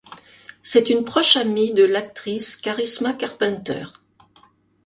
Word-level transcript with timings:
C'est 0.63 0.89
une 0.89 1.05
proche 1.05 1.37
amie 1.37 1.75
de 1.75 1.83
l'actrice 1.83 2.55
Charisma 2.55 3.13
Carpenter. 3.13 3.83